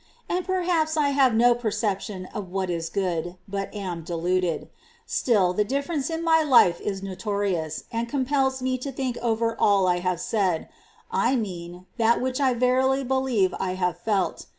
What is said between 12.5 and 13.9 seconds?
verily believe I